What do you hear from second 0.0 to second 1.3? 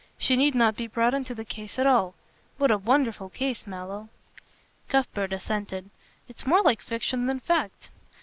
She need not be brought